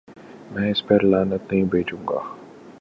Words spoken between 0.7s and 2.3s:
اس پر لعنت نہیں بھیجوں گا۔